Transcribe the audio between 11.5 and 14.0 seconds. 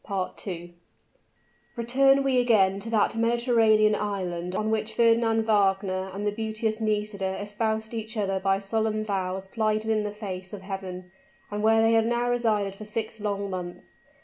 and where they have now resided for six long months.